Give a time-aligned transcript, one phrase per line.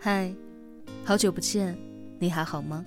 [0.00, 0.32] 嗨，
[1.04, 1.76] 好久不见，
[2.20, 2.86] 你还好吗？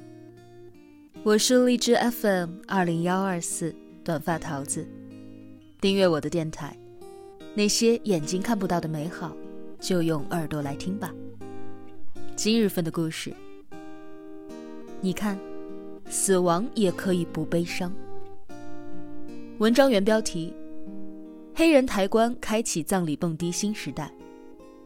[1.24, 4.87] 我是荔枝 FM 二零幺二四短发桃子，
[5.82, 6.74] 订阅我的电台，
[7.53, 9.36] 那些眼睛看不到的美好，
[9.78, 11.14] 就用耳朵来听吧。
[12.38, 13.34] 今日份的故事，
[15.02, 15.38] 你看，
[16.09, 17.91] 死亡也可以不悲伤。
[19.57, 20.54] 文章原标题：
[21.54, 24.09] 黑人抬棺开启葬礼蹦迪新时代。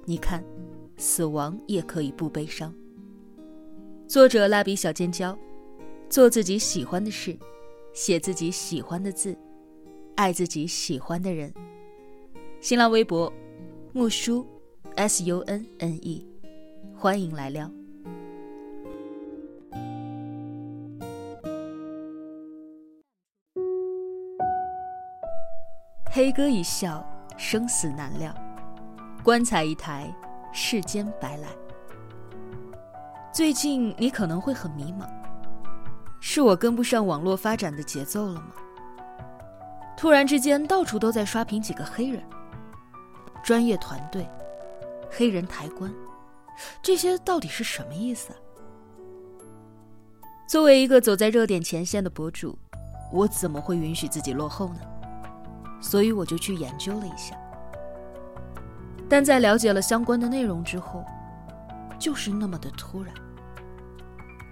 [0.06, 0.44] 你看，
[0.98, 2.74] 死亡也可以不悲伤。
[4.08, 5.38] 作者：蜡笔小尖椒。
[6.08, 7.36] 做自己喜欢的事，
[7.92, 9.36] 写自己喜欢的字，
[10.16, 11.52] 爱自己喜欢的人。
[12.62, 13.34] 新浪微博：
[13.92, 14.46] 木叔
[14.96, 16.26] ，S U N N E，
[16.96, 17.70] 欢迎来聊。
[26.12, 27.04] 黑哥一笑，
[27.36, 28.32] 生死难料；
[29.24, 30.16] 棺材一抬，
[30.58, 31.50] 世间白来。
[33.34, 35.06] 最近你可能会很迷茫。
[36.22, 38.54] 是我跟不上网络发展的节奏了吗？
[39.98, 42.24] 突然之间，到处都在刷屏几个黑人，
[43.44, 44.26] 专业团队，
[45.12, 45.94] 黑人抬棺，
[46.82, 48.40] 这些到底是什么意思啊？
[50.48, 52.58] 作为一个走在热点前线的博主，
[53.12, 54.80] 我怎么会允许自己落后呢？
[55.82, 57.36] 所以我就去研究了一下。
[59.10, 61.04] 但在了解了相关的内容之后，
[61.98, 63.14] 就是那么的突然，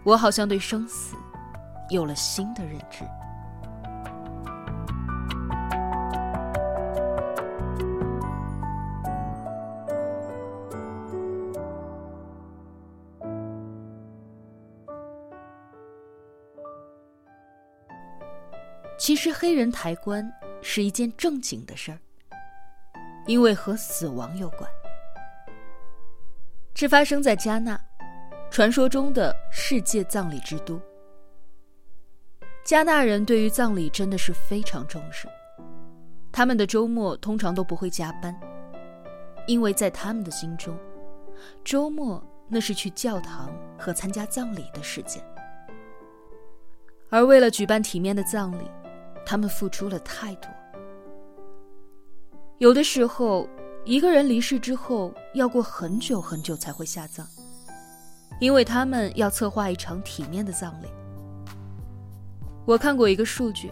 [0.04, 1.16] 我好像对生死。
[1.90, 3.04] 有了新的认知。
[18.98, 20.32] 其实，黑人抬棺
[20.62, 22.00] 是一件正经的事儿，
[23.26, 24.70] 因为和死亡有关。
[26.74, 27.80] 这发生在加纳，
[28.50, 30.82] 传说中的世界葬礼之都。
[32.64, 35.28] 加纳人对于葬礼真的是非常重视，
[36.32, 38.34] 他们的周末通常都不会加班，
[39.48, 40.78] 因为在他们的心中，
[41.64, 45.24] 周末那是去教堂和参加葬礼的时间。
[47.10, 48.72] 而为了举办体面的葬礼，
[49.26, 50.50] 他们付出了太多。
[52.60, 53.48] 有的时候，
[53.84, 57.26] 一个人离世之后，要过很久很久才会下葬，
[58.40, 60.88] 因为他们要策划一场体面的葬礼。
[62.66, 63.72] 我看过一个数据，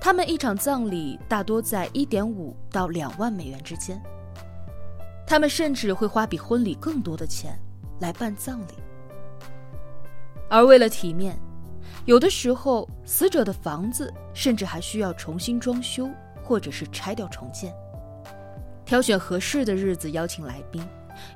[0.00, 4.00] 他们一场葬礼大多在一点五到两万美元之间。
[5.26, 7.58] 他们甚至会花比婚礼更多的钱
[8.00, 8.74] 来办葬礼。
[10.50, 11.38] 而为了体面，
[12.06, 16.10] 有的时候死者的房子甚至还需要重新装修，
[16.44, 17.74] 或者是拆掉重建。
[18.84, 20.86] 挑选合适的日子邀请来宾，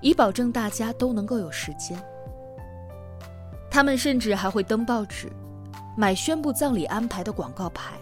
[0.03, 1.99] 以保证大家都能够有时间。
[3.71, 5.33] 他们甚至还会登报纸。
[5.97, 7.95] 买宣布葬礼安排的广告牌，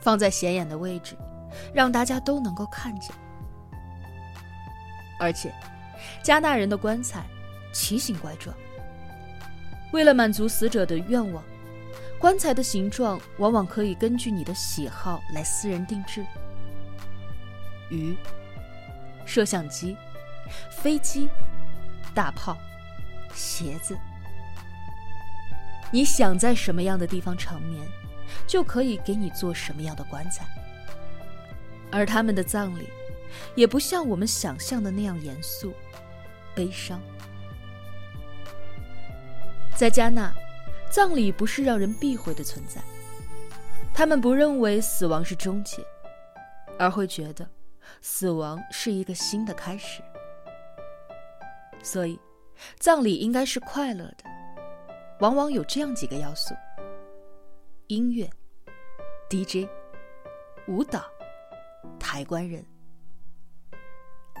[0.00, 1.16] 放在显眼的位置，
[1.74, 3.10] 让大家都能够看见。
[5.18, 5.52] 而且，
[6.22, 7.26] 加纳人的棺材
[7.72, 8.54] 奇形怪状。
[9.92, 11.42] 为了满足死者的愿望，
[12.22, 16.24] 棺材的形状往往可以根据你的喜好来私人定制。
[17.90, 18.16] 鱼、
[19.26, 19.96] 摄像机、
[20.70, 21.28] 飞机、
[22.14, 22.56] 大炮、
[23.34, 23.98] 鞋子。
[25.90, 27.84] 你想在什么样的地方长眠，
[28.46, 30.46] 就可以给你做什么样的棺材。
[31.90, 32.88] 而他们的葬礼，
[33.56, 35.74] 也不像我们想象的那样严肃、
[36.54, 37.00] 悲伤。
[39.74, 40.32] 在加纳，
[40.92, 42.82] 葬礼不是让人避讳的存在。
[43.94, 45.82] 他们不认为死亡是终结，
[46.78, 47.48] 而会觉得
[48.02, 50.02] 死亡是一个新的开始。
[51.82, 52.20] 所以，
[52.78, 54.24] 葬礼应该是快乐的。
[55.20, 56.54] 往往有这样几个要素：
[57.86, 58.28] 音乐、
[59.30, 59.68] DJ、
[60.68, 61.04] 舞蹈、
[61.98, 62.64] 抬棺人。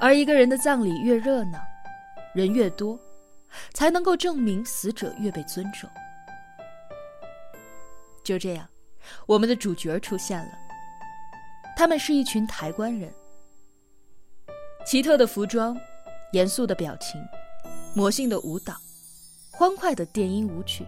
[0.00, 1.58] 而一个人的葬礼越热闹，
[2.34, 2.98] 人越多，
[3.72, 5.88] 才能够证明死者越被尊重。
[8.22, 8.68] 就这样，
[9.26, 10.52] 我们的主角出现了。
[11.76, 13.12] 他们是一群抬棺人，
[14.86, 15.76] 奇特的服装，
[16.32, 17.20] 严肃的表情，
[17.94, 18.74] 魔性的舞蹈。
[19.54, 20.86] 欢快的电音舞曲。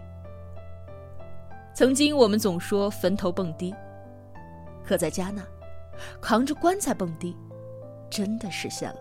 [1.73, 3.73] 曾经我们总说坟头蹦迪，
[4.83, 5.43] 可在加纳，
[6.19, 7.37] 扛着棺材蹦迪，
[8.09, 8.99] 真的实现了。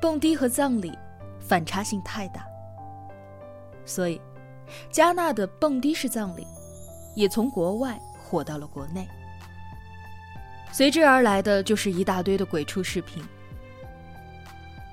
[0.00, 0.96] 蹦迪和葬礼
[1.38, 2.46] 反差性太大，
[3.84, 4.20] 所以
[4.90, 6.46] 加纳的蹦迪式葬礼
[7.14, 9.08] 也从国外火到了国内。
[10.72, 13.22] 随之而来的就是一大堆的鬼畜视频。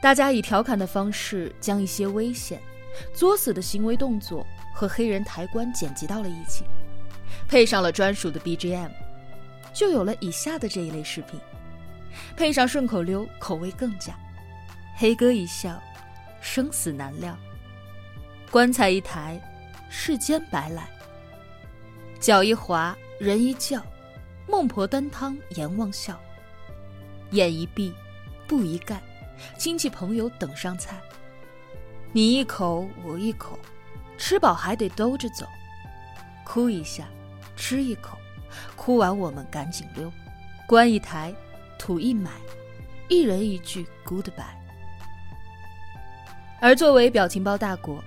[0.01, 2.59] 大家以调侃的方式将一些危险、
[3.13, 6.63] 作死的行为动作和黑人抬棺剪辑到了一起，
[7.47, 8.91] 配上了专属的 BGM，
[9.73, 11.39] 就有了以下的这一类视频。
[12.35, 14.13] 配上顺口溜，口味更佳。
[14.95, 15.81] 黑哥一笑，
[16.41, 17.33] 生死难料；
[18.51, 19.39] 棺材一抬，
[19.89, 20.87] 世间白来。
[22.19, 23.81] 脚一滑，人一叫，
[24.47, 26.19] 孟婆端汤阎王笑。
[27.31, 27.93] 眼一闭，
[28.47, 29.01] 布一盖，
[29.57, 30.97] 亲戚朋友等上菜。
[32.11, 33.59] 你一口我一口，
[34.17, 35.45] 吃饱还得兜着走。
[36.45, 37.07] 哭一下，
[37.55, 38.17] 吃一口，
[38.75, 40.11] 哭完我们赶紧溜。
[40.65, 41.33] 棺一抬。
[41.81, 42.29] 土一埋，
[43.07, 44.43] 一人一句 goodbye。
[46.59, 48.03] 而作为表情包大国，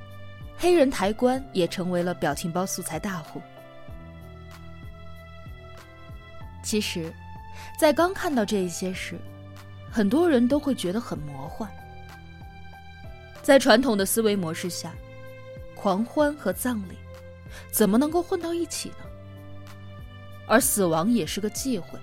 [0.62, 3.42] 黑人抬棺也成为了表情包素材大户。
[6.62, 7.12] 其实，
[7.76, 9.18] 在刚看到这一些时，
[9.90, 11.68] 很多人都会觉得很魔幻。
[13.42, 14.94] 在传统的思维模式下，
[15.74, 16.96] 狂欢和葬礼
[17.72, 19.04] 怎么能够混到一起呢？
[20.46, 21.98] 而死亡也是个忌讳。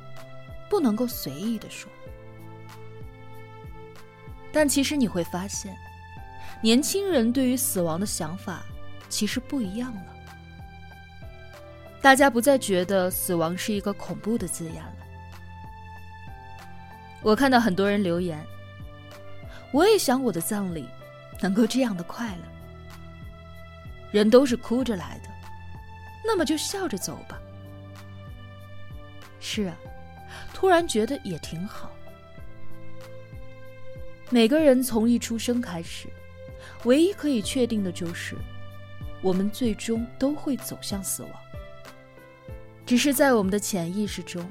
[0.70, 1.90] 不能够随意的说，
[4.52, 5.74] 但其实你会发现，
[6.62, 8.64] 年轻人对于死亡的想法
[9.08, 10.06] 其实不一样了。
[12.02, 14.96] 大家不再觉得死亡是一个恐怖的字眼了。
[17.22, 18.46] 我看到很多人留言，
[19.72, 20.88] 我也想我的葬礼
[21.42, 22.44] 能够这样的快乐。
[24.12, 25.30] 人都是哭着来的，
[26.26, 27.40] 那么就笑着走吧。
[29.40, 29.76] 是啊。
[30.54, 31.90] 突然觉得也挺好。
[34.30, 36.10] 每个人从一出生开始，
[36.86, 38.36] 唯一可以确定的就是，
[39.22, 41.32] 我们最终都会走向死亡。
[42.86, 44.50] 只是在我们的潜意识中，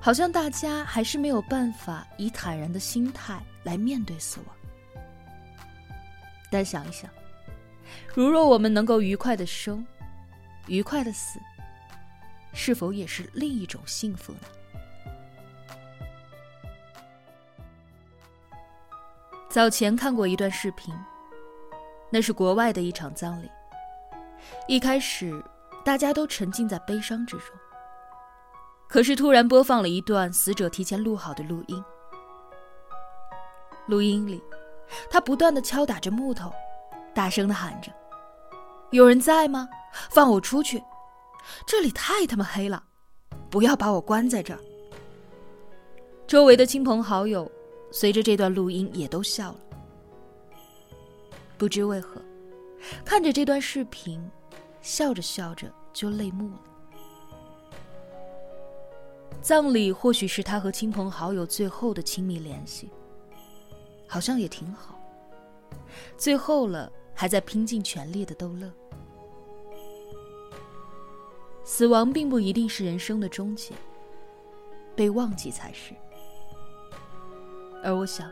[0.00, 4.56] 好像大家还是没有办法以坦然的心态来面对死亡。
[6.50, 7.10] 但想一想，
[8.14, 9.86] 如若我们能够愉快的生，
[10.66, 11.38] 愉快的死，
[12.52, 14.40] 是否也是另一种幸福呢？
[19.50, 20.94] 早前看过一段视频，
[22.10, 23.50] 那是国外的一场葬礼。
[24.66, 25.42] 一开始，
[25.84, 27.46] 大家都沉浸在悲伤之中。
[28.88, 31.84] 可是突然播放了一段死者提前录好的录音。
[33.86, 34.42] 录音里，
[35.10, 36.52] 他不断的敲打着木头，
[37.14, 37.92] 大声的喊着
[38.90, 39.68] ：“有人在吗？
[40.10, 40.82] 放我出去！
[41.66, 42.82] 这里太他妈黑了，
[43.50, 44.60] 不要把我关在这儿。”
[46.26, 47.50] 周围的亲朋好友。
[47.90, 49.58] 随着这段录音，也都笑了。
[51.58, 52.22] 不知为何，
[53.04, 54.24] 看着这段视频，
[54.80, 56.60] 笑着笑着就泪目了。
[59.42, 62.88] 葬礼或许是他和亲朋好友最后的亲密联系，
[64.06, 64.98] 好像也挺好。
[66.16, 68.70] 最后了，还在拼尽全力的逗乐。
[71.64, 73.74] 死亡并不一定是人生的终结，
[74.94, 75.92] 被忘记才是。
[77.82, 78.30] 而我想，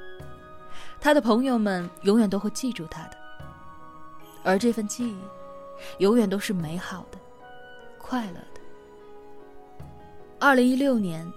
[1.00, 3.16] 他的朋友们永远都会记住他的，
[4.42, 5.18] 而这份记忆，
[5.98, 7.18] 永远都是美好的、
[7.98, 8.60] 快乐的。
[10.38, 11.30] 二零一六年，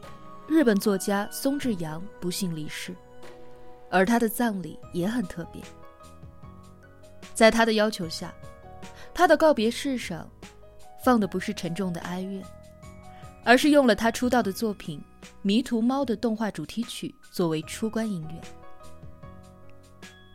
[0.47, 2.95] 日本作家松志阳不幸离世，
[3.89, 5.61] 而他的葬礼也很特别。
[7.33, 8.33] 在他的要求下，
[9.13, 10.27] 他的告别式上，
[11.03, 12.41] 放的不是沉重的哀乐，
[13.45, 14.99] 而是用了他出道的作品。
[15.41, 18.41] 《迷途猫》的动画主题曲作为出关音乐，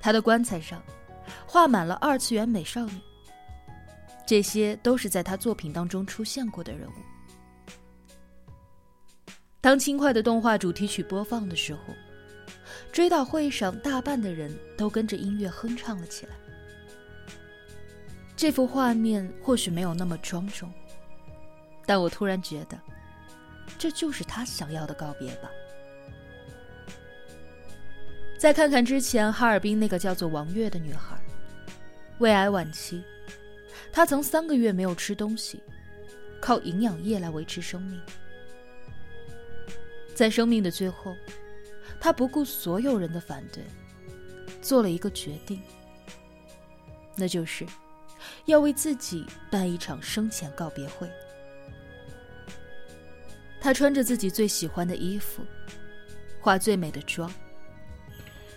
[0.05, 0.83] 他的棺材上
[1.47, 3.01] 画满了二次元美少女，
[4.27, 6.93] 这些都是在他作品当中出现过的人物。
[9.63, 11.81] 当轻快的动画主题曲播放的时候，
[12.93, 16.35] 追悼会上大半的人都跟着音乐哼唱了起来。
[18.37, 20.71] 这幅画面或许没有那么庄重，
[21.87, 22.79] 但我突然觉得。
[23.79, 25.49] 这就是他想要的告别吧。
[28.38, 31.17] 再看看之前哈尔滨那个叫做王月的女孩，
[32.19, 33.03] 胃癌晚期，
[33.91, 35.62] 她曾三个月没有吃东西，
[36.41, 38.00] 靠营养液来维持生命。
[40.14, 41.17] 在生命的最后，
[41.99, 43.64] 她不顾所有人的反对，
[44.61, 45.62] 做了一个决定，
[47.17, 47.64] 那就是
[48.45, 51.09] 要为自己办一场生前告别会。
[53.61, 55.43] 他穿着自己最喜欢的衣服，
[56.38, 57.33] 化最美的妆，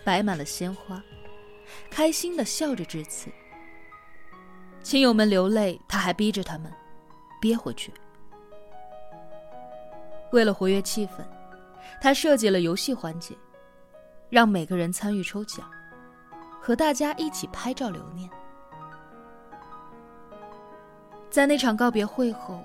[0.08, 1.02] 摆满了鲜花，
[1.90, 3.30] 开心的笑着致辞。
[4.82, 6.72] 亲友们流泪，他还逼着他们
[7.42, 7.92] 憋回去。
[10.32, 11.22] 为了活跃气氛，
[12.00, 13.36] 他设计了游戏环节，
[14.30, 15.70] 让每个人参与抽奖，
[16.58, 18.30] 和大家一起拍照留念。
[21.28, 22.64] 在那场告别会后，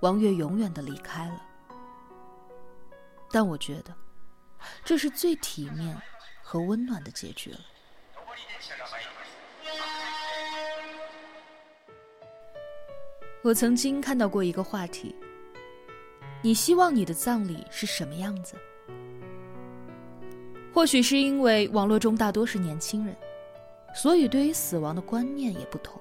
[0.00, 1.40] 王月永远的离开了。
[3.30, 3.94] 但我觉得，
[4.84, 5.96] 这是最体面
[6.48, 7.58] 和温暖的结局了。
[13.42, 15.12] 我曾经看到过一个话题：
[16.42, 18.54] 你希望你的葬礼是什么样子？
[20.72, 23.16] 或许是因为网络中大多是年轻人，
[23.92, 26.00] 所以对于死亡的观念也不同。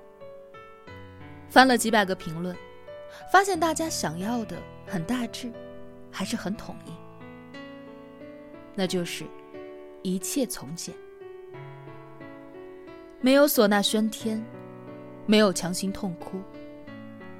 [1.49, 2.55] 翻了几百个评论，
[3.31, 5.51] 发现大家想要的很大致，
[6.11, 6.91] 还是很统一。
[8.75, 9.25] 那就是
[10.05, 10.93] 一切从简，
[13.21, 14.39] 没有唢呐喧天，
[15.25, 16.39] 没有强行痛哭，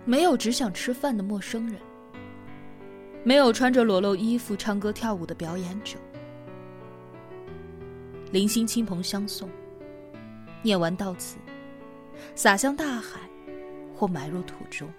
[0.04, 1.80] 没有只想吃饭的陌生人，
[3.24, 6.00] 没有穿着裸露衣服唱歌跳舞的表演者。
[8.32, 9.48] 零星亲朋相送，
[10.64, 11.38] 念完悼词，
[12.34, 13.20] 洒向大海。
[13.98, 14.90] 或埋入土中，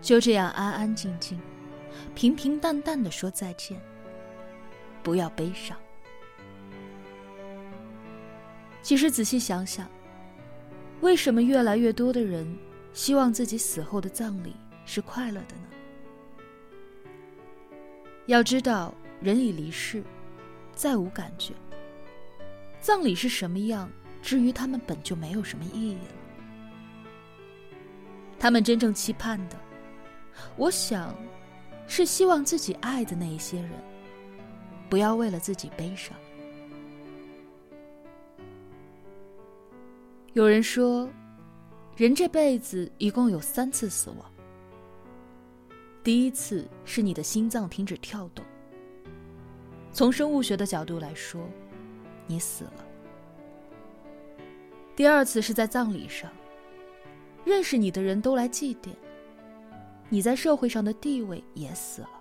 [0.00, 1.40] 就这样安安静静、
[2.14, 3.80] 平平淡淡的说再见。
[5.06, 5.78] 不要悲伤。
[8.82, 9.88] 其实仔细想想，
[11.00, 12.44] 为什么越来越多的人
[12.92, 15.68] 希望自己死后的葬礼是快乐的呢？
[18.26, 20.02] 要知道，人已离世，
[20.74, 21.54] 再无感觉。
[22.80, 23.88] 葬礼是什么样，
[24.20, 26.10] 至于他们本就没有什么意义了。
[28.40, 29.56] 他们真正期盼的，
[30.56, 31.14] 我想，
[31.86, 33.70] 是希望自己爱的那一些人，
[34.88, 36.16] 不要为了自己悲伤。
[40.32, 41.08] 有人说，
[41.96, 44.18] 人这辈子一共有三次死亡。
[46.04, 48.44] 第一次是你的心脏停止跳动，
[49.92, 51.48] 从生物学的角度来说，
[52.26, 52.84] 你死了。
[54.94, 56.30] 第二次是在葬礼上。
[57.44, 58.88] 认识你的人都来祭奠，
[60.08, 62.15] 你在社会上的地位也死了。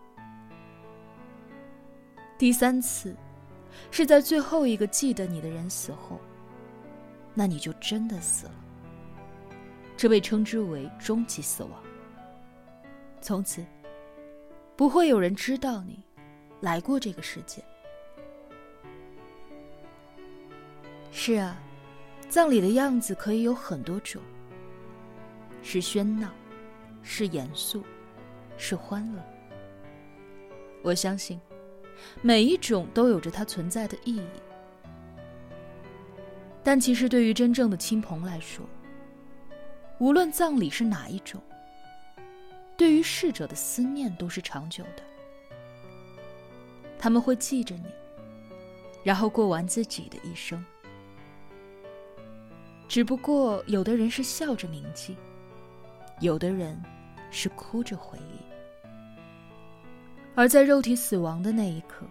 [2.37, 3.15] 第三次，
[3.91, 6.19] 是在最后一个记得你的人死后，
[7.33, 8.53] 那你就真的死了。
[9.95, 11.71] 这被称之为终极死亡。
[13.21, 13.65] 从此，
[14.75, 16.03] 不会有人知道你
[16.59, 17.63] 来过这个世界。
[21.11, 21.57] 是啊，
[22.27, 24.21] 葬礼的样子可以有很多种。
[25.63, 26.29] 是喧闹，
[27.01, 27.81] 是严肃，
[28.57, 29.23] 是欢乐。
[30.83, 31.39] 我相信，
[32.21, 34.27] 每一种都有着它存在的意义。
[36.63, 38.65] 但其实，对于真正的亲朋来说，
[39.99, 41.41] 无论葬礼是哪一种，
[42.75, 45.03] 对于逝者的思念都是长久的。
[46.97, 47.85] 他们会记着你，
[49.03, 50.63] 然后过完自己的一生。
[52.87, 55.15] 只不过，有的人是笑着铭记。
[56.21, 56.81] 有的人
[57.29, 58.39] 是哭着回忆，
[60.35, 62.05] 而在肉体死亡的那一刻，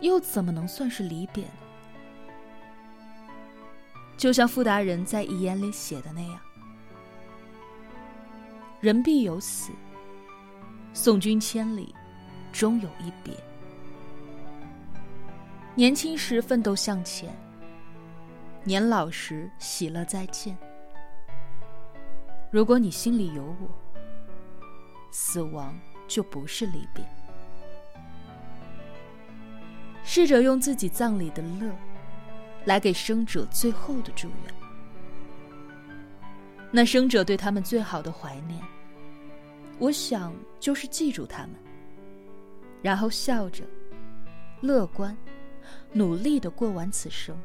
[0.00, 1.50] 又怎么能算是离别呢？
[4.16, 6.40] 就像傅达人在遗言里写的那样
[8.80, 9.70] ：“人必有死，
[10.92, 11.94] 送君千里，
[12.52, 13.32] 终有一别。
[15.74, 17.32] 年轻时奋斗向前，
[18.64, 20.56] 年老时喜乐再见。”
[22.50, 23.68] 如果你心里有我，
[25.12, 27.04] 死亡就不是离别。
[30.08, 31.68] 试着用自己葬礼的乐，
[32.64, 34.54] 来给生者最后的祝愿。
[36.70, 38.62] 那生者对他们最好的怀念，
[39.80, 41.56] 我想就是记住他们，
[42.80, 43.64] 然后笑着、
[44.60, 45.14] 乐观、
[45.92, 47.36] 努力的过完此生。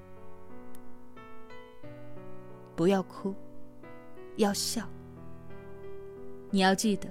[2.75, 3.33] 不要哭，
[4.35, 4.87] 要笑。
[6.51, 7.09] 你要记得，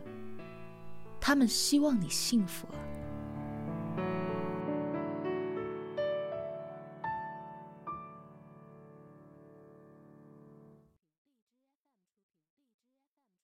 [1.20, 2.78] 他们希望你幸福啊。